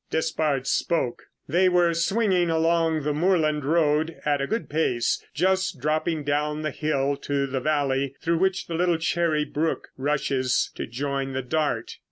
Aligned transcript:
Despard 0.09 0.65
spoke; 0.65 1.27
they 1.47 1.69
were 1.69 1.93
swinging 1.93 2.49
along 2.49 3.03
the 3.03 3.13
moorland 3.13 3.63
road 3.63 4.15
at 4.25 4.41
a 4.41 4.47
good 4.47 4.67
pace, 4.67 5.23
just 5.35 5.79
dropping 5.79 6.23
down 6.23 6.63
the 6.63 6.71
hill 6.71 7.15
to 7.17 7.45
the 7.45 7.59
valley 7.59 8.15
through 8.19 8.39
which 8.39 8.65
the 8.65 8.73
little 8.73 8.97
Cherry 8.97 9.45
Brook 9.45 9.89
rushes 9.97 10.71
to 10.73 10.87
join 10.87 11.33
the 11.33 11.43
Dart. 11.43 11.97